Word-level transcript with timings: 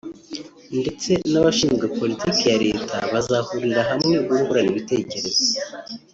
ndetse 0.79 1.11
n’abashinzwe 1.31 1.85
politiki 1.99 2.41
ya 2.51 2.57
Leta 2.65 2.97
bazahurire 3.11 3.81
hamwe 3.89 4.13
bungurane 4.25 4.69
ibitekerezo 4.73 5.45